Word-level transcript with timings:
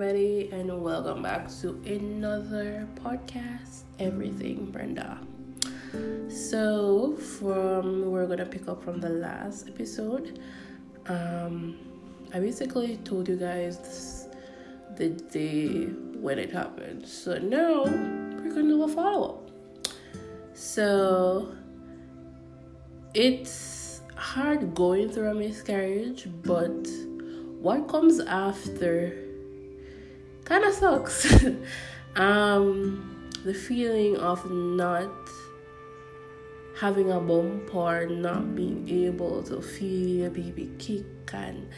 everybody, 0.00 0.48
and 0.50 0.82
welcome 0.82 1.22
back 1.22 1.46
to 1.46 1.78
another 1.84 2.88
podcast, 3.04 3.82
Everything 3.98 4.70
Brenda. 4.70 5.18
So, 6.30 7.16
from 7.16 8.10
we're 8.10 8.26
gonna 8.26 8.46
pick 8.46 8.66
up 8.66 8.82
from 8.82 8.98
the 8.98 9.10
last 9.10 9.68
episode. 9.68 10.40
Um, 11.06 11.76
I 12.32 12.40
basically 12.40 12.96
told 13.04 13.28
you 13.28 13.36
guys 13.36 14.26
the 14.96 15.10
day 15.10 15.84
when 16.16 16.38
it 16.38 16.50
happened. 16.50 17.06
So 17.06 17.36
now 17.36 17.84
we're 17.84 18.54
gonna 18.54 18.68
do 18.68 18.84
a 18.84 18.88
follow 18.88 19.28
up. 19.28 19.50
So 20.54 21.54
it's 23.12 24.00
hard 24.16 24.74
going 24.74 25.10
through 25.10 25.28
a 25.28 25.34
miscarriage, 25.34 26.26
but 26.42 26.88
what 27.60 27.86
comes 27.86 28.18
after 28.20 29.29
kind 30.50 30.64
of 30.64 30.74
sucks. 30.74 31.44
um, 32.16 33.30
the 33.44 33.54
feeling 33.54 34.16
of 34.16 34.50
not 34.50 35.08
having 36.76 37.12
a 37.12 37.20
bump 37.20 37.72
or 37.72 38.06
not 38.06 38.56
being 38.56 38.88
able 38.88 39.44
to 39.44 39.62
feel 39.62 40.08
your 40.08 40.30
baby 40.30 40.68
kick 40.78 41.04
and 41.34 41.68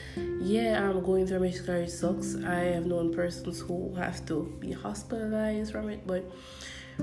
yeah 0.41 0.89
i'm 0.89 1.03
going 1.03 1.27
through 1.27 1.41
miscarriage 1.41 1.91
sucks 1.91 2.37
i 2.45 2.61
have 2.61 2.87
known 2.87 3.13
persons 3.13 3.59
who 3.61 3.93
have 3.97 4.25
to 4.25 4.57
be 4.61 4.71
hospitalized 4.71 5.73
from 5.73 5.89
it 5.89 6.07
but 6.07 6.25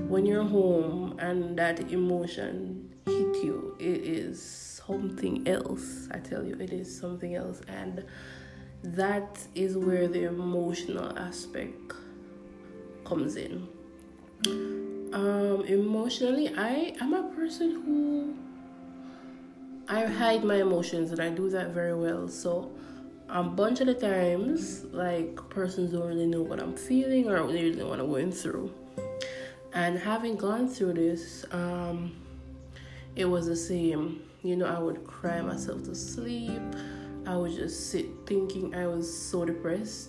when 0.08 0.24
you're 0.24 0.44
home 0.44 1.14
and 1.18 1.58
that 1.58 1.92
emotion 1.92 2.90
hit 3.04 3.44
you 3.44 3.76
it 3.78 4.00
is 4.00 4.42
something 4.42 5.46
else 5.46 6.08
i 6.12 6.18
tell 6.18 6.42
you 6.42 6.56
it 6.58 6.72
is 6.72 6.98
something 6.98 7.34
else 7.34 7.60
and 7.68 8.02
that 8.82 9.38
is 9.54 9.76
where 9.76 10.08
the 10.08 10.24
emotional 10.24 11.16
aspect 11.18 11.92
comes 13.04 13.36
in. 13.36 13.68
Um, 15.12 15.64
emotionally, 15.66 16.54
I 16.56 16.94
am 17.00 17.12
a 17.12 17.24
person 17.34 17.82
who 17.84 18.34
I 19.88 20.06
hide 20.06 20.44
my 20.44 20.56
emotions 20.56 21.10
and 21.10 21.20
I 21.20 21.30
do 21.30 21.50
that 21.50 21.70
very 21.70 21.94
well. 21.94 22.28
So, 22.28 22.70
a 23.28 23.42
bunch 23.42 23.80
of 23.80 23.86
the 23.86 23.94
times, 23.94 24.84
like 24.92 25.36
persons 25.50 25.92
don't 25.92 26.06
really 26.06 26.26
know 26.26 26.42
what 26.42 26.60
I'm 26.60 26.76
feeling 26.76 27.28
or 27.28 27.46
they 27.46 27.64
really 27.64 27.76
know 27.76 27.88
what 27.88 28.00
I'm 28.00 28.08
going 28.08 28.32
through. 28.32 28.72
And 29.72 29.98
having 29.98 30.36
gone 30.36 30.68
through 30.68 30.94
this, 30.94 31.44
um, 31.52 32.12
it 33.14 33.24
was 33.24 33.46
the 33.46 33.56
same. 33.56 34.22
You 34.42 34.56
know, 34.56 34.66
I 34.66 34.78
would 34.78 35.04
cry 35.06 35.40
myself 35.42 35.84
to 35.84 35.94
sleep. 35.94 36.62
I 37.30 37.36
would 37.36 37.52
just 37.52 37.90
sit 37.92 38.06
thinking 38.26 38.74
I 38.74 38.88
was 38.88 39.06
so 39.06 39.44
depressed. 39.44 40.08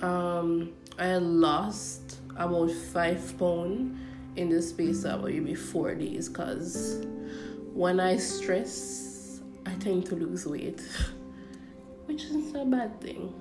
Um, 0.00 0.72
I 0.98 1.16
lost 1.16 2.20
about 2.36 2.70
five 2.70 3.38
pounds 3.38 3.98
in 4.36 4.48
the 4.48 4.62
space 4.62 5.04
of 5.04 5.24
maybe 5.24 5.54
four 5.54 5.94
days 5.94 6.30
because 6.30 7.04
when 7.74 8.00
I 8.00 8.16
stress, 8.16 9.42
I 9.66 9.74
tend 9.74 10.06
to 10.06 10.14
lose 10.14 10.46
weight, 10.46 10.80
which 12.06 12.24
isn't 12.24 12.56
a 12.56 12.64
bad 12.64 12.98
thing. 12.98 13.34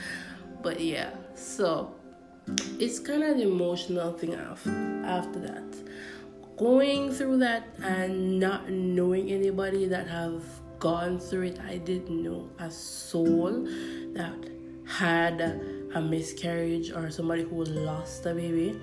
but 0.62 0.80
yeah, 0.80 1.10
so 1.34 1.92
it's 2.78 2.98
kind 2.98 3.24
of 3.24 3.36
the 3.36 3.42
emotional 3.42 4.14
thing 4.14 4.34
after, 4.34 4.70
after 5.04 5.38
that. 5.40 5.66
Going 6.56 7.12
through 7.12 7.40
that 7.40 7.68
and 7.82 8.40
not 8.40 8.70
knowing 8.70 9.30
anybody 9.30 9.84
that 9.84 10.08
have 10.08 10.42
gone 10.78 11.18
through 11.18 11.48
it, 11.48 11.60
I 11.60 11.78
didn't 11.78 12.22
know 12.22 12.48
a 12.58 12.70
soul 12.70 13.66
that 14.12 14.50
had 14.86 15.40
a 15.94 16.00
miscarriage 16.00 16.90
or 16.92 17.10
somebody 17.10 17.42
who 17.42 17.64
lost 17.64 18.26
a 18.26 18.34
baby. 18.34 18.80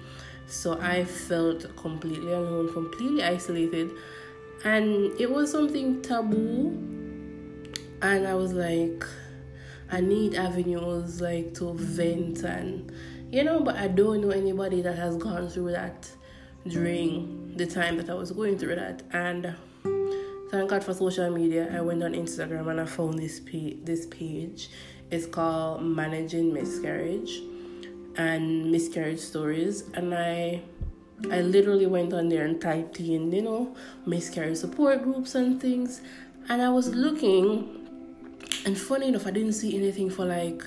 So 0.48 0.80
I 0.80 1.06
felt 1.06 1.76
completely 1.76 2.32
alone, 2.32 2.72
completely 2.72 3.24
isolated, 3.24 3.92
and 4.64 5.20
it 5.20 5.32
was 5.32 5.52
something 5.52 6.02
taboo. 6.02 6.78
And 8.02 8.28
I 8.28 8.36
was 8.36 8.54
like, 8.54 9.04
I 9.92 10.02
need 10.02 10.36
avenues 10.36 11.22
like 11.22 11.54
to 11.56 11.74
vent 11.74 12.44
and 12.44 12.92
you 13.32 13.44
know, 13.44 13.60
but 13.60 13.76
I 13.76 13.88
don't 13.88 14.22
know 14.22 14.30
anybody 14.30 14.82
that 14.82 14.98
has 14.98 15.18
gone 15.18 15.50
through 15.50 15.72
that 15.72 16.10
during 16.68 17.54
the 17.58 17.66
time 17.66 17.98
that 17.98 18.10
I 18.10 18.14
was 18.14 18.32
going 18.32 18.58
through 18.58 18.76
that. 18.76 19.04
And 19.12 19.56
thank 20.56 20.70
God 20.70 20.86
for 20.86 20.94
social 20.94 21.30
media. 21.30 21.70
I 21.76 21.82
went 21.82 22.02
on 22.02 22.14
Instagram 22.14 22.70
and 22.70 22.80
I 22.80 22.86
found 22.86 23.20
this 23.20 23.42
page. 23.42 23.80
This 23.84 24.06
page. 24.06 24.70
It's 25.12 25.26
called 25.26 25.84
Managing 25.84 26.54
Miscarriage 26.54 27.42
and 28.16 28.72
Miscarriage 28.72 29.20
Stories, 29.20 29.84
and 29.96 30.16
I 30.16 30.62
I 31.30 31.42
literally 31.42 31.88
went 31.88 32.14
on 32.14 32.30
there 32.30 32.46
and 32.46 32.62
typed 32.62 33.02
in, 33.02 33.32
you 33.34 33.42
know, 33.42 33.76
miscarriage 34.06 34.58
support 34.58 35.04
groups 35.04 35.36
and 35.36 35.60
things, 35.62 36.00
and 36.48 36.62
I 36.62 36.70
was 36.70 36.88
looking, 36.96 37.88
and 38.66 38.78
funny 38.78 39.10
enough, 39.10 39.28
I 39.28 39.32
didn't 39.32 39.54
see 39.54 39.76
anything 39.76 40.10
for 40.10 40.26
like 40.26 40.64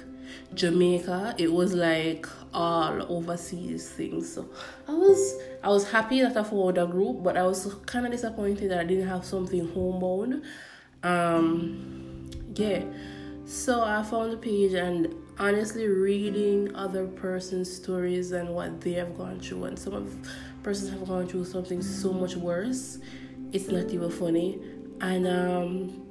Jamaica. 0.53 1.35
It 1.39 1.51
was 1.51 1.73
like 1.73 2.27
all 2.53 3.03
overseas 3.13 3.89
things. 3.91 4.33
So 4.33 4.49
I 4.87 4.93
was 4.93 5.35
I 5.63 5.69
was 5.69 5.91
happy 5.91 6.21
that 6.23 6.37
I 6.37 6.43
found 6.43 6.79
a 6.79 6.87
group, 6.87 7.23
but 7.23 7.37
I 7.37 7.43
was 7.43 7.75
kind 7.87 8.07
of 8.07 8.13
disappointed 8.13 8.71
that 8.71 8.81
I 8.81 8.85
didn't 8.85 9.09
have 9.09 9.25
something 9.25 9.69
homebound. 9.69 10.43
Um, 11.03 12.31
yeah. 12.55 12.83
So 13.45 13.83
I 13.83 14.03
found 14.03 14.33
the 14.33 14.37
page 14.37 14.75
and 14.75 15.15
honestly 15.39 15.87
reading 15.87 16.75
other 16.75 17.07
person's 17.07 17.73
stories 17.73 18.33
and 18.33 18.55
what 18.55 18.81
they 18.81 18.93
have 18.93 19.17
gone 19.17 19.41
through 19.41 19.65
and 19.65 19.79
some 19.79 19.95
of 19.95 20.15
persons 20.63 20.91
have 20.91 21.07
gone 21.07 21.27
through 21.27 21.45
something 21.45 21.81
so 21.81 22.13
much 22.13 22.37
worse. 22.37 22.99
It's 23.53 23.69
not 23.69 23.91
even 23.91 24.11
funny. 24.11 24.61
And 25.01 25.27
um 25.27 26.05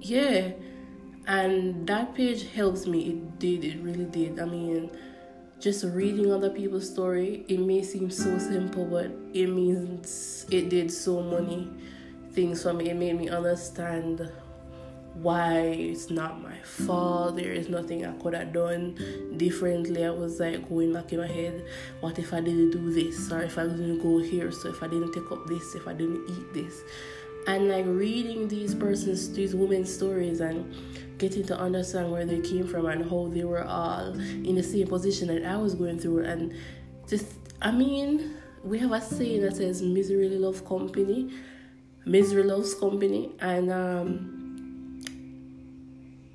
yeah 0.00 0.52
and 1.28 1.86
that 1.86 2.14
page 2.14 2.50
helps 2.52 2.86
me. 2.86 3.10
It 3.10 3.38
did 3.38 3.64
it 3.64 3.78
really 3.80 4.06
did. 4.06 4.40
I 4.40 4.46
mean 4.46 4.90
just 5.60 5.84
reading 5.84 6.32
other 6.32 6.50
people's 6.50 6.88
story 6.88 7.44
it 7.48 7.58
may 7.58 7.82
seem 7.82 8.08
so 8.10 8.38
simple 8.38 8.84
but 8.84 9.10
it 9.34 9.48
means 9.48 10.46
it 10.52 10.68
did 10.68 10.90
so 10.90 11.22
many 11.22 11.70
things 12.32 12.62
for 12.62 12.72
me. 12.72 12.90
It 12.90 12.96
made 12.96 13.18
me 13.18 13.28
understand 13.28 14.32
why 15.14 15.58
it's 15.58 16.10
not 16.10 16.40
my 16.40 16.56
fault. 16.60 17.36
There 17.36 17.52
is 17.52 17.68
nothing 17.68 18.06
i 18.06 18.12
could 18.22 18.34
have 18.34 18.54
done 18.54 19.34
differently. 19.36 20.06
I 20.06 20.10
was 20.10 20.40
like 20.40 20.66
going 20.68 20.94
back 20.94 21.12
in 21.12 21.20
my 21.20 21.26
head 21.26 21.62
what 22.00 22.18
if 22.18 22.32
i 22.32 22.40
didn't 22.40 22.70
do 22.70 22.90
this? 22.90 23.30
Or 23.30 23.42
if 23.42 23.58
i 23.58 23.64
didn't 23.64 24.00
go 24.00 24.18
here? 24.18 24.50
So 24.50 24.70
if 24.70 24.82
i 24.82 24.88
didn't 24.88 25.12
take 25.12 25.30
up 25.30 25.46
this? 25.46 25.74
If 25.74 25.86
i 25.86 25.92
didn't 25.92 26.24
eat 26.30 26.54
this 26.54 26.82
and 27.48 27.68
like 27.68 27.86
reading 27.86 28.46
these 28.46 28.74
persons 28.74 29.32
these 29.32 29.54
women's 29.54 29.92
stories 29.92 30.40
and 30.40 30.74
getting 31.16 31.44
to 31.44 31.58
understand 31.58 32.12
where 32.12 32.26
they 32.26 32.40
came 32.40 32.68
from 32.68 32.86
and 32.86 33.08
how 33.10 33.26
they 33.28 33.42
were 33.42 33.64
all 33.64 34.12
in 34.12 34.54
the 34.54 34.62
same 34.62 34.86
position 34.86 35.28
that 35.28 35.44
I 35.44 35.56
was 35.56 35.74
going 35.74 35.98
through. 35.98 36.24
And 36.24 36.54
just, 37.08 37.26
I 37.60 37.72
mean, 37.72 38.36
we 38.62 38.78
have 38.78 38.92
a 38.92 39.00
saying 39.00 39.42
that 39.42 39.56
says 39.56 39.82
misery 39.82 40.28
loves 40.28 40.60
company, 40.60 41.32
misery 42.04 42.44
loves 42.44 42.74
company, 42.74 43.32
and 43.40 43.72
um, 43.72 45.00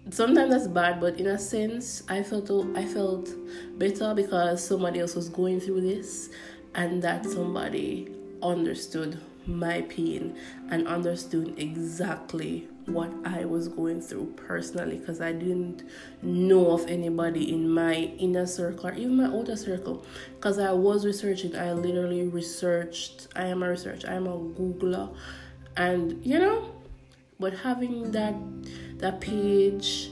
sometimes 0.10 0.52
that's 0.52 0.68
bad, 0.68 1.00
but 1.00 1.20
in 1.20 1.28
a 1.28 1.38
sense, 1.38 2.04
I 2.10 2.24
felt 2.24 2.50
I 2.76 2.86
felt 2.86 3.30
better 3.78 4.14
because 4.16 4.66
somebody 4.66 5.00
else 5.00 5.16
was 5.16 5.30
going 5.30 5.60
through 5.60 5.82
this, 5.82 6.30
and 6.76 7.02
that 7.04 7.26
somebody 7.26 8.12
understood 8.42 9.20
my 9.46 9.82
pain 9.84 10.36
and 10.70 10.88
understood 10.88 11.54
exactly 11.58 12.68
what 12.86 13.12
I 13.26 13.46
was 13.46 13.68
going 13.68 14.02
through 14.02 14.34
personally 14.36 14.98
because 14.98 15.22
I 15.22 15.32
didn't 15.32 15.84
know 16.22 16.72
of 16.72 16.86
anybody 16.88 17.54
in 17.54 17.70
my 17.70 17.96
inner 17.96 18.46
circle 18.46 18.88
or 18.88 18.94
even 18.94 19.18
my 19.18 19.26
outer 19.26 19.56
circle. 19.56 20.06
Because 20.36 20.60
I 20.60 20.72
was 20.72 21.06
researching 21.06 21.56
I 21.56 21.74
literally 21.74 22.28
researched 22.28 23.28
I 23.36 23.48
am 23.48 23.64
a 23.64 23.70
researcher 23.70 24.10
I 24.10 24.16
am 24.16 24.28
a 24.28 24.38
googler 24.38 25.16
and 25.78 26.24
you 26.26 26.40
know 26.40 26.70
but 27.40 27.54
having 27.54 28.12
that 28.12 28.36
that 28.98 29.22
page 29.22 30.10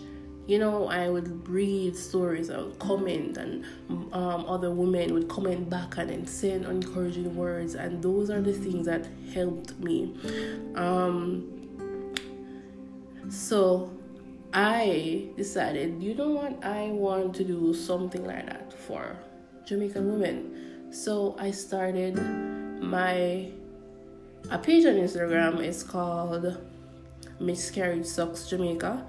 you 0.52 0.60
know, 0.60 0.90
I 0.90 1.08
would 1.08 1.48
read 1.48 1.96
stories, 1.96 2.50
I 2.50 2.58
would 2.58 2.78
comment, 2.78 3.38
and 3.38 3.64
um, 4.12 4.46
other 4.46 4.70
women 4.70 5.14
would 5.14 5.30
comment 5.30 5.70
back 5.70 5.98
and 5.98 6.10
then 6.10 6.28
send 6.28 6.66
encouraging 6.66 7.38
words, 7.38 7.76
and 7.76 8.04
those 8.04 8.30
are 8.30 8.42
the 8.42 8.52
things 8.52 8.86
that 8.86 9.08
helped 9.34 9.80
me. 9.80 10.14
Um, 10.76 11.70
so 13.30 13.94
I 14.52 15.30
decided, 15.38 16.04
you 16.04 16.16
know 16.16 16.32
what, 16.32 16.62
I 16.66 16.88
want 16.88 17.34
to 17.36 17.46
do 17.46 17.74
something 17.74 18.26
like 18.26 18.46
that 18.48 18.74
for 18.74 19.16
Jamaican 19.64 20.12
women. 20.12 20.92
So 20.92 21.38
I 21.40 21.52
started 21.52 22.18
my 22.84 23.54
a 24.50 24.58
page 24.58 24.84
on 24.84 24.96
Instagram. 24.96 25.64
It's 25.64 25.82
called 25.82 26.58
Miscarriage 27.40 28.06
Sucks 28.06 28.50
Jamaica 28.50 29.08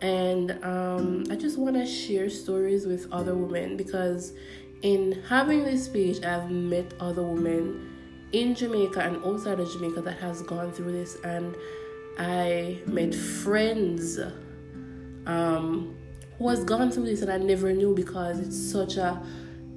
and 0.00 0.50
um, 0.64 1.24
I 1.30 1.36
just 1.36 1.58
want 1.58 1.76
to 1.76 1.86
share 1.86 2.28
stories 2.28 2.86
with 2.86 3.10
other 3.12 3.34
women 3.34 3.76
because 3.76 4.32
in 4.82 5.22
having 5.28 5.64
this 5.64 5.88
page, 5.88 6.22
I've 6.24 6.50
met 6.50 6.92
other 7.00 7.22
women 7.22 7.90
in 8.32 8.54
Jamaica 8.54 9.00
and 9.00 9.24
outside 9.24 9.60
of 9.60 9.72
Jamaica 9.72 10.02
that 10.02 10.18
has 10.18 10.42
gone 10.42 10.72
through 10.72 10.92
this, 10.92 11.16
and 11.24 11.56
I 12.18 12.80
met 12.86 13.14
friends 13.14 14.18
um, 15.26 15.96
who 16.38 16.48
has 16.48 16.64
gone 16.64 16.90
through 16.90 17.06
this, 17.06 17.22
and 17.22 17.32
I 17.32 17.38
never 17.38 17.72
knew 17.72 17.94
because 17.94 18.40
it's 18.40 18.58
such 18.58 18.96
a 18.96 19.22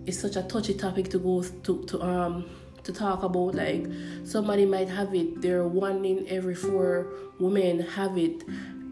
it's 0.05 0.19
such 0.19 0.37
a 0.37 0.43
touchy 0.43 0.73
topic 0.73 1.09
to 1.09 1.19
go 1.19 1.43
to 1.43 1.83
to 1.83 2.01
um 2.01 2.49
to 2.83 2.91
talk 2.91 3.23
about. 3.23 3.55
Like 3.55 3.85
somebody 4.23 4.65
might 4.65 4.89
have 4.89 5.13
it, 5.13 5.41
they're 5.41 5.67
one 5.67 6.03
in 6.03 6.27
every 6.27 6.55
four 6.55 7.07
women 7.39 7.79
have 7.79 8.17
it, 8.17 8.43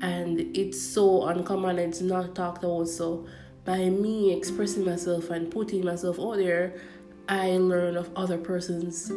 and 0.01 0.39
it's 0.55 0.81
so 0.81 1.25
uncommon. 1.27 1.79
It's 1.79 2.01
not 2.01 2.35
talked 2.35 2.63
about. 2.63 2.87
So 2.87 3.25
by 3.63 3.89
me 3.89 4.33
expressing 4.33 4.85
myself 4.85 5.29
and 5.29 5.49
putting 5.49 5.83
myself 5.83 6.19
out 6.19 6.37
there, 6.37 6.75
I 7.27 7.57
learn 7.57 7.97
of 7.97 8.09
other 8.15 8.37
persons 8.37 9.11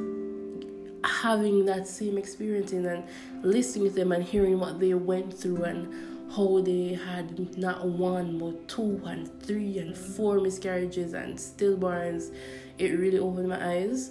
having 1.05 1.65
that 1.67 1.87
same 1.87 2.19
experience 2.19 2.73
and 2.73 3.05
listening 3.43 3.89
to 3.89 3.95
them 3.95 4.13
and 4.13 4.25
hearing 4.25 4.59
what 4.59 4.81
they 4.81 4.95
went 4.95 5.33
through 5.33 5.65
and 5.65 6.33
how 6.35 6.61
they 6.61 6.93
had 6.93 7.57
not 7.57 7.87
one 7.87 8.39
but 8.39 8.69
two 8.69 9.01
and 9.07 9.43
three 9.43 9.79
and 9.79 9.97
four 9.97 10.41
miscarriages 10.41 11.15
and 11.15 11.37
stillborns 11.37 12.35
it 12.79 12.91
really 12.99 13.19
opened 13.19 13.49
my 13.49 13.77
eyes 13.77 14.11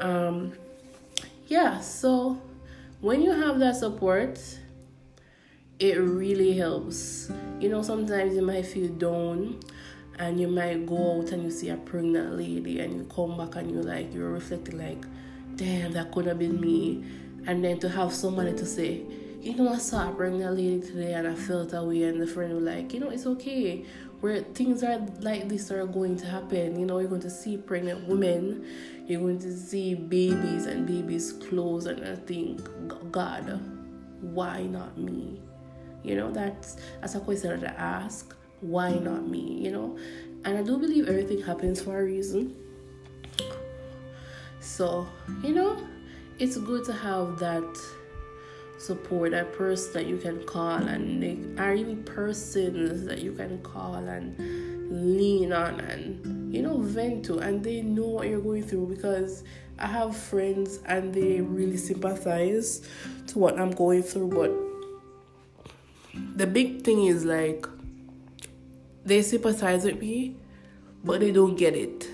um 0.00 0.52
yeah 1.46 1.78
so 1.78 2.40
when 3.00 3.22
you 3.22 3.30
have 3.30 3.58
that 3.60 3.76
support 3.76 4.40
it 5.82 5.98
really 5.98 6.52
helps 6.56 7.30
you 7.60 7.68
know 7.68 7.82
sometimes 7.82 8.34
you 8.34 8.42
might 8.42 8.64
feel 8.64 8.88
down 8.92 9.58
and 10.18 10.40
you 10.40 10.46
might 10.46 10.86
go 10.86 11.18
out 11.18 11.32
and 11.32 11.42
you 11.42 11.50
see 11.50 11.70
a 11.70 11.76
pregnant 11.76 12.36
lady 12.36 12.80
and 12.80 12.94
you 12.94 13.04
come 13.14 13.36
back 13.36 13.56
and 13.56 13.70
you 13.70 13.82
like 13.82 14.12
you're 14.14 14.30
reflecting 14.30 14.78
like 14.78 15.04
damn, 15.56 15.92
that 15.92 16.12
could 16.12 16.26
have 16.26 16.38
been 16.38 16.60
me. 16.60 17.04
And 17.46 17.64
then 17.64 17.78
to 17.80 17.88
have 17.88 18.12
somebody 18.12 18.52
to 18.52 18.66
say, 18.66 19.02
you 19.40 19.54
know, 19.54 19.72
I 19.72 19.78
saw 19.78 20.10
a 20.10 20.14
pregnant 20.14 20.56
lady 20.56 20.80
today 20.80 21.14
and 21.14 21.26
I 21.26 21.34
felt 21.34 21.72
away, 21.72 22.04
and 22.04 22.20
the 22.20 22.26
friend 22.26 22.54
was 22.54 22.62
like, 22.62 22.94
you 22.94 23.00
know, 23.00 23.10
it's 23.10 23.26
okay. 23.26 23.84
Where 24.20 24.40
things 24.40 24.84
are 24.84 25.04
like 25.20 25.48
this 25.48 25.70
are 25.72 25.84
going 25.84 26.16
to 26.18 26.26
happen. 26.26 26.78
You 26.78 26.86
know, 26.86 27.00
you're 27.00 27.08
going 27.08 27.22
to 27.22 27.30
see 27.30 27.56
pregnant 27.56 28.06
women, 28.06 28.64
you're 29.06 29.20
going 29.20 29.40
to 29.40 29.56
see 29.56 29.94
babies 29.94 30.66
and 30.66 30.86
babies' 30.86 31.32
clothes, 31.32 31.86
and 31.86 32.04
I 32.04 32.14
think, 32.14 32.60
God, 33.10 33.60
why 34.20 34.62
not 34.62 34.96
me? 34.96 35.41
You 36.02 36.16
know, 36.16 36.30
that's 36.30 36.76
that's 37.00 37.14
a 37.14 37.20
question 37.20 37.60
to 37.60 37.80
ask. 37.80 38.34
Why 38.60 38.92
not 38.92 39.26
me? 39.26 39.58
You 39.64 39.72
know, 39.72 39.98
and 40.44 40.56
I 40.56 40.62
do 40.62 40.78
believe 40.78 41.08
everything 41.08 41.42
happens 41.42 41.80
for 41.80 42.00
a 42.00 42.04
reason. 42.04 42.54
So, 44.60 45.08
you 45.42 45.54
know, 45.54 45.76
it's 46.38 46.56
good 46.56 46.84
to 46.84 46.92
have 46.92 47.38
that 47.40 47.64
support, 48.78 49.32
that 49.32 49.52
person 49.52 49.92
that 49.92 50.06
you 50.06 50.16
can 50.18 50.44
call, 50.44 50.76
and 50.76 51.22
they 51.22 51.38
are 51.62 51.74
even 51.74 52.02
persons 52.04 53.04
that 53.06 53.20
you 53.20 53.32
can 53.32 53.60
call 53.62 53.94
and 53.96 55.18
lean 55.18 55.52
on 55.52 55.80
and, 55.80 56.54
you 56.54 56.62
know, 56.62 56.78
vent 56.78 57.24
to, 57.26 57.38
and 57.38 57.62
they 57.64 57.82
know 57.82 58.06
what 58.06 58.28
you're 58.28 58.40
going 58.40 58.62
through 58.62 58.86
because 58.86 59.44
I 59.78 59.86
have 59.86 60.16
friends 60.16 60.80
and 60.86 61.12
they 61.12 61.40
really 61.40 61.76
sympathize 61.76 62.86
to 63.28 63.38
what 63.38 63.58
I'm 63.58 63.70
going 63.70 64.02
through, 64.02 64.28
but 64.28 64.71
the 66.14 66.46
big 66.46 66.82
thing 66.82 67.06
is 67.06 67.24
like 67.24 67.66
they 69.04 69.22
sympathize 69.22 69.84
with 69.84 70.00
me, 70.00 70.36
but 71.04 71.20
they 71.20 71.32
don't 71.32 71.56
get 71.56 71.74
it. 71.74 72.08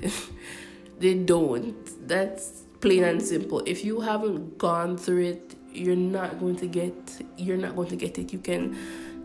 they 0.98 1.14
don't. 1.14 2.06
That's 2.06 2.64
plain 2.80 3.04
and 3.04 3.22
simple. 3.22 3.62
If 3.66 3.84
you 3.84 4.00
haven't 4.00 4.58
gone 4.58 4.96
through 4.96 5.24
it, 5.24 5.54
you're 5.72 5.96
not 5.96 6.40
going 6.40 6.56
to 6.56 6.66
get 6.66 6.94
you're 7.36 7.56
not 7.56 7.76
going 7.76 7.88
to 7.88 7.96
get 7.96 8.18
it. 8.18 8.32
You 8.32 8.38
can 8.38 8.76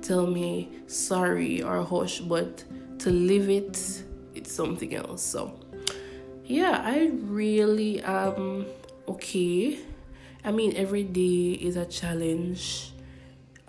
tell 0.02 0.28
me 0.28 0.72
sorry 0.88 1.62
or 1.62 1.84
hush, 1.84 2.20
but 2.20 2.64
to 3.00 3.12
live 3.12 3.50
it, 3.50 4.04
it's 4.34 4.52
something 4.52 4.96
else. 4.96 5.24
So 5.24 5.60
yeah, 6.46 6.82
I 6.84 7.12
really 7.24 8.02
am 8.02 8.66
okay. 9.08 9.80
I 10.44 10.52
mean 10.52 10.76
every 10.76 11.04
day 11.04 11.54
is 11.54 11.76
a 11.76 11.86
challenge. 11.86 12.92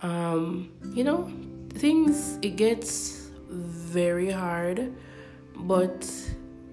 Um, 0.03 0.73
you 0.95 1.05
know, 1.05 1.31
things 1.71 2.39
it 2.43 2.57
gets 2.57 3.31
very 3.49 4.31
hard, 4.31 4.95
but 5.55 6.11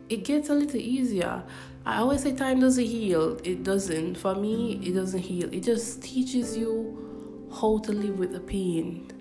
it 0.10 0.24
gets 0.24 0.50
a 0.50 0.54
little 0.54 0.80
easier. 0.80 1.44
I 1.86 1.98
always 1.98 2.24
say 2.24 2.34
time 2.34 2.60
doesn't 2.60 2.84
heal. 2.84 3.38
It 3.44 3.64
doesn't. 3.64 4.16
For 4.16 4.36
me, 4.36 4.80
it 4.84 4.94
doesn't 4.94 5.20
heal. 5.20 5.54
It 5.54 5.64
just 5.64 6.02
teaches 6.02 6.58
you 6.58 7.50
how 7.60 7.80
to 7.80 7.92
live 7.92 8.20
with 8.20 8.32
the 8.32 8.40
pain. 8.40 9.12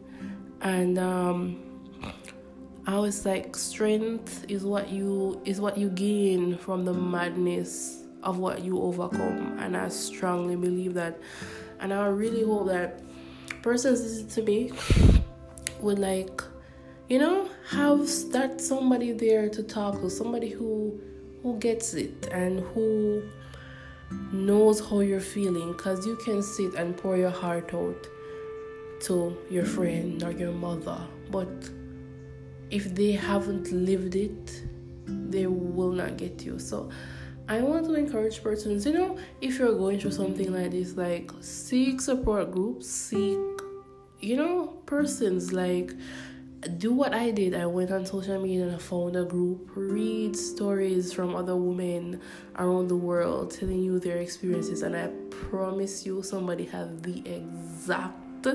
And 0.61 0.99
um, 0.99 1.61
I 2.87 2.95
always 2.95 3.27
like 3.27 3.57
strength 3.57 4.45
is 4.49 4.65
what 4.65 4.89
you 4.91 5.41
is 5.45 5.61
what 5.61 5.77
you 5.77 5.89
gain 5.89 6.57
from 6.57 6.85
the 6.85 6.95
madness 6.95 8.05
of 8.23 8.39
what 8.39 8.63
you 8.63 8.81
overcome. 8.81 9.59
And 9.59 9.77
I 9.77 9.89
strongly 9.89 10.57
believe 10.57 10.95
that. 10.95 11.19
And 11.81 11.93
I 11.93 12.07
really 12.07 12.45
hope 12.45 12.69
that 12.69 13.01
persons 13.63 14.03
listen 14.03 14.29
to 14.29 14.43
me 14.43 14.71
would 15.81 15.99
like 15.99 16.43
you 17.09 17.19
know 17.19 17.49
have 17.69 18.01
that 18.31 18.61
somebody 18.61 19.13
there 19.13 19.49
to 19.49 19.63
talk 19.63 20.01
to 20.01 20.11
somebody 20.11 20.51
who 20.51 21.01
who 21.43 21.59
gets 21.59 21.95
it 21.95 22.29
and 22.31 22.61
who 22.75 23.23
knows 24.33 24.81
how 24.81 25.01
you're 25.01 25.21
feeling 25.21 25.73
because 25.73 26.07
you 26.07 26.17
can 26.25 26.43
sit 26.43 26.75
and 26.75 26.97
pour 26.97 27.17
your 27.17 27.31
heart 27.31 27.73
out 27.75 28.07
to 29.01 29.37
your 29.51 29.65
friend 29.65 30.23
or 30.23 30.31
your 30.31 30.53
mother. 30.53 30.99
But 31.31 31.49
if 32.71 32.95
they 32.95 33.13
haven't 33.13 33.73
lived 33.73 34.15
it 34.15 34.63
they 35.07 35.47
will 35.47 35.93
not 35.93 36.17
get 36.17 36.45
you. 36.45 36.59
So 36.59 36.91
i 37.49 37.61
want 37.61 37.85
to 37.85 37.95
encourage 37.95 38.43
persons 38.43 38.87
you 38.87 38.93
know 38.93 39.19
if 39.41 39.59
you're 39.59 39.75
going 39.75 39.99
through 39.99 40.11
something 40.11 40.53
like 40.53 40.71
this 40.71 40.97
like 40.97 41.31
seek 41.41 42.01
support 42.01 42.51
groups 42.51 42.89
seek 42.89 43.39
you 44.21 44.37
know 44.37 44.67
persons 44.87 45.53
like 45.53 45.93
do 46.69 46.93
what 46.93 47.13
I 47.13 47.31
did. 47.31 47.55
I 47.55 47.67
went 47.67 47.91
on 47.91 48.07
social 48.07 48.41
media 48.41 48.65
and 48.67 48.77
I 48.77 48.79
found 48.79 49.17
a 49.17 49.25
group, 49.25 49.71
read 49.75 50.37
stories 50.37 51.13
from 51.13 51.35
other 51.35 51.57
women 51.57 52.21
around 52.57 52.89
the 52.89 52.97
world 52.97 53.51
telling 53.51 53.83
you 53.83 53.99
their 53.99 54.19
experiences, 54.19 54.83
and 54.83 54.97
I 54.97 55.09
promise 55.31 56.07
you, 56.07 56.23
somebody 56.23 56.67
have 56.67 57.03
the 57.03 57.23
exact 57.29 58.47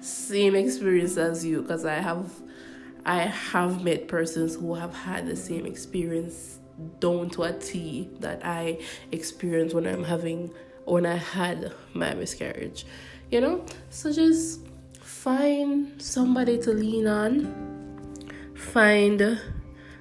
same 0.00 0.54
experience 0.54 1.16
as 1.16 1.44
you 1.44 1.62
because 1.62 1.84
I 1.84 1.94
have 1.94 2.30
I 3.04 3.22
have 3.22 3.82
met 3.82 4.08
persons 4.08 4.56
who 4.56 4.74
have 4.74 4.94
had 4.94 5.26
the 5.26 5.36
same 5.36 5.66
experience 5.66 6.59
down 7.00 7.30
to 7.30 7.44
a 7.44 7.52
T 7.52 8.10
that 8.20 8.44
I 8.44 8.78
experienced 9.12 9.74
when 9.74 9.86
I'm 9.86 10.04
having 10.04 10.52
when 10.84 11.06
I 11.06 11.16
had 11.16 11.72
my 11.94 12.14
miscarriage. 12.14 12.84
You 13.30 13.40
know? 13.40 13.64
So 13.90 14.12
just 14.12 14.60
find 15.00 16.00
somebody 16.00 16.58
to 16.58 16.72
lean 16.72 17.06
on, 17.06 18.24
find 18.54 19.20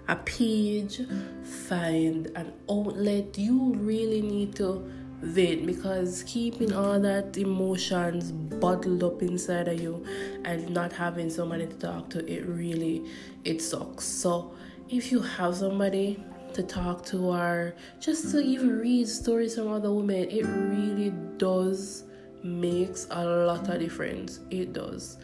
a 0.07 0.15
page, 0.25 1.01
find 1.43 2.27
an 2.35 2.53
outlet. 2.69 3.37
You 3.37 3.73
really 3.75 4.21
need 4.21 4.55
to 4.55 4.89
vent 5.21 5.65
because 5.65 6.23
keeping 6.23 6.73
all 6.73 6.99
that 6.99 7.37
emotions 7.37 8.31
bottled 8.31 9.03
up 9.03 9.21
inside 9.21 9.67
of 9.67 9.79
you 9.79 10.05
and 10.45 10.69
not 10.69 10.93
having 10.93 11.29
somebody 11.29 11.67
to 11.67 11.75
talk 11.75 12.09
to 12.09 12.25
it 12.31 12.45
really 12.47 13.05
it 13.43 13.61
sucks 13.61 14.05
so 14.05 14.53
if 14.87 15.11
you 15.11 15.19
have 15.19 15.53
somebody 15.53 16.23
to 16.53 16.63
talk 16.63 17.05
to 17.05 17.17
or 17.25 17.75
just 17.99 18.31
to 18.31 18.39
even 18.39 18.79
read 18.79 19.07
stories 19.07 19.55
from 19.55 19.69
other 19.69 19.93
women 19.93 20.29
it 20.29 20.45
really 20.45 21.13
does 21.37 22.03
makes 22.43 23.07
a 23.11 23.25
lot 23.25 23.67
of 23.69 23.79
difference. 23.79 24.39
It 24.49 24.73
does. 24.73 25.17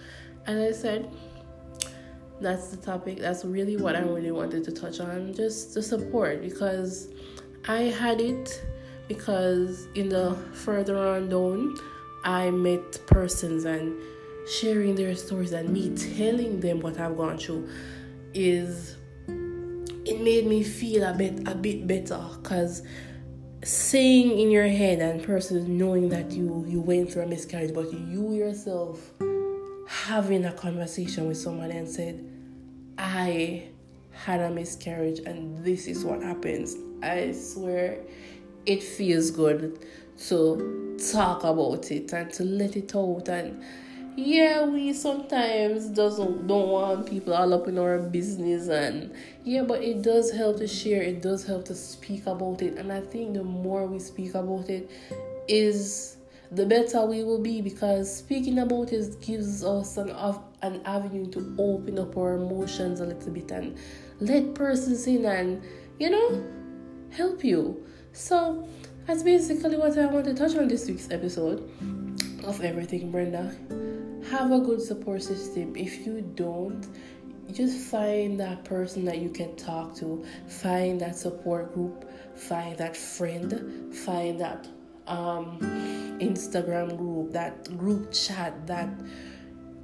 And 0.48 0.60
I 0.60 0.72
said, 0.72 1.10
that's 2.42 2.68
the 2.68 2.78
topic. 2.78 3.20
That's 3.20 3.46
really 3.46 3.78
what 3.78 3.96
I 3.96 4.02
really 4.02 4.32
wanted 4.32 4.64
to 4.66 4.72
touch 4.72 5.00
on. 5.00 5.34
Just 5.34 5.74
the 5.74 5.82
support 5.82 6.42
because 6.42 7.10
I 7.68 7.84
had 7.84 8.20
it 8.20 8.64
because 9.08 9.88
in 9.96 10.10
the 10.10 10.36
further 10.54 10.98
on 10.98 11.30
down, 11.30 11.78
I 12.24 12.50
met 12.52 13.06
persons 13.08 13.66
and 13.66 13.96
sharing 14.48 14.96
their 14.96 15.16
stories 15.16 15.54
and 15.54 15.70
me 15.70 15.96
telling 15.96 16.60
them 16.60 16.80
what 16.80 17.00
I've 17.00 17.18
gone 17.18 17.38
through 17.38 17.70
is 18.34 18.98
it 20.16 20.22
made 20.22 20.48
me 20.48 20.64
feel 20.64 21.04
a 21.04 21.14
bit 21.14 21.48
a 21.48 21.56
bit 21.56 21.86
better 21.88 22.20
because 22.42 22.84
saying 23.64 24.40
in 24.40 24.52
your 24.52 24.68
head 24.68 25.00
and 25.00 25.24
person 25.24 25.78
knowing 25.78 26.10
that 26.10 26.32
you 26.32 26.66
you 26.68 26.82
went 26.82 27.12
through 27.12 27.24
a 27.24 27.28
miscarriage 27.28 27.74
but 27.74 27.92
you 27.92 28.34
yourself 28.34 29.14
having 29.88 30.46
a 30.46 30.54
conversation 30.54 31.28
with 31.28 31.38
somebody 31.38 31.78
and 31.78 31.88
said, 31.88 32.24
I 32.98 33.70
had 34.12 34.40
a 34.40 34.50
miscarriage 34.50 35.20
and 35.20 35.64
this 35.64 35.88
is 35.88 36.04
what 36.04 36.22
happens. 36.22 36.76
I 37.04 37.32
swear 37.32 38.00
it 38.66 38.82
feels 38.82 39.32
good 39.32 39.86
to 40.28 40.98
talk 41.12 41.44
about 41.44 41.92
it 41.92 42.12
and 42.14 42.32
to 42.34 42.44
let 42.44 42.76
it 42.76 42.96
out 42.96 43.28
and 43.30 43.64
yeah 44.16 44.64
we 44.66 44.94
sometimes 44.94 45.88
doesn't 45.88 46.48
don't 46.48 46.70
want 46.70 47.10
people 47.10 47.34
all 47.34 47.54
up 47.54 47.68
in 47.68 47.78
our 47.78 48.00
business 48.00 48.70
and 48.70 49.14
yeah 49.44 49.62
but 49.62 49.82
it 49.84 50.02
does 50.02 50.32
help 50.32 50.58
to 50.58 50.68
share 50.68 51.02
it 51.02 51.22
does 51.22 51.46
help 51.46 51.66
to 51.66 51.76
speak 51.76 52.26
about 52.28 52.62
it. 52.62 52.78
And 52.78 52.92
i 52.92 53.02
think 53.02 53.34
the 53.34 53.44
more 53.44 53.86
we 53.86 54.00
speak 54.00 54.36
about 54.36 54.70
it 54.70 54.90
is 55.48 56.18
the 56.52 56.66
better 56.66 57.06
we 57.06 57.24
will 57.24 57.42
be 57.42 57.62
because 57.62 58.18
speaking 58.18 58.60
about 58.60 58.94
it 58.94 59.20
gives 59.22 59.64
us 59.64 59.98
an 59.98 60.12
an 60.62 60.82
avenue 60.86 61.30
to 61.32 61.56
open 61.60 62.00
up 62.00 62.16
our 62.18 62.36
emotions 62.36 63.02
a 63.02 63.06
little 63.06 63.32
bit 63.32 63.52
and 63.52 63.78
let 64.20 64.56
persons 64.56 65.06
in 65.08 65.26
and 65.26 65.62
you 66.00 66.10
know 66.10 66.44
help 67.12 67.44
you. 67.44 67.86
So 68.14 68.68
that's 69.06 69.24
basically 69.24 69.78
what 69.78 69.98
i 69.98 70.06
want 70.08 70.26
to 70.26 70.34
touch 70.34 70.56
on 70.56 70.68
this 70.68 70.88
week's 70.88 71.10
episode 71.12 71.70
of 72.44 72.62
everything 72.62 73.12
brenda 73.12 73.56
have 74.32 74.52
a 74.52 74.60
good 74.60 74.82
support 74.82 75.24
system. 75.24 75.76
If 75.76 76.06
you 76.06 76.22
don't 76.22 76.88
just 77.52 77.78
find 77.78 78.40
that 78.40 78.64
person 78.64 79.06
that 79.06 79.20
you 79.20 79.30
can 79.30 79.56
talk 79.56 79.96
to. 79.96 80.26
Find 80.48 81.00
that 81.02 81.16
support 81.16 81.74
group. 81.74 82.10
Find 82.36 82.78
that 82.78 82.98
friend. 82.98 83.94
Find 83.94 84.40
that 84.40 84.68
um, 85.08 85.60
instagram 86.20 86.98
group 86.98 87.32
that 87.32 87.78
group 87.78 88.12
chat 88.12 88.66
that 88.66 88.90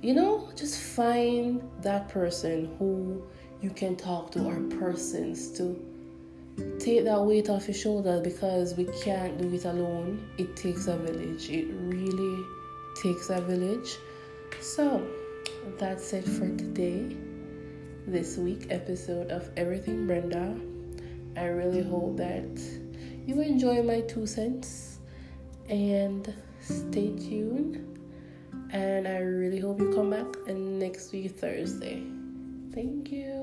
you 0.01 0.15
know 0.15 0.49
just 0.55 0.81
find 0.81 1.61
that 1.83 2.09
person 2.09 2.75
who 2.79 3.21
you 3.61 3.69
can 3.69 3.95
talk 3.95 4.31
to 4.31 4.43
or 4.43 4.59
persons 4.79 5.51
to. 5.57 5.87
Take 6.79 7.05
that 7.05 7.21
weight 7.21 7.49
off 7.49 7.67
your 7.67 7.75
shoulders 7.75 8.21
because 8.21 8.75
we 8.75 8.85
can't 9.03 9.37
do 9.37 9.53
it 9.53 9.65
alone. 9.65 10.27
It 10.37 10.55
takes 10.55 10.87
a 10.87 10.97
village. 10.97 11.49
It 11.49 11.67
really 11.71 12.43
takes 13.01 13.29
a 13.29 13.39
village 13.39 13.97
so 14.59 15.07
that's 15.77 16.13
it 16.13 16.25
for 16.25 16.47
today 16.57 17.15
this 18.07 18.37
week 18.37 18.67
episode 18.69 19.31
of 19.31 19.49
everything 19.57 20.05
brenda 20.07 20.55
i 21.37 21.45
really 21.45 21.83
hope 21.83 22.17
that 22.17 22.61
you 23.25 23.41
enjoy 23.41 23.81
my 23.81 24.01
two 24.01 24.25
cents 24.25 24.99
and 25.69 26.33
stay 26.59 27.15
tuned 27.17 27.91
and 28.71 29.07
I 29.07 29.19
really 29.19 29.59
hope 29.59 29.79
you 29.79 29.91
come 29.93 30.11
back 30.11 30.25
and 30.47 30.79
next 30.79 31.11
week 31.11 31.37
Thursday. 31.37 32.03
Thank 32.73 33.11
you. 33.11 33.40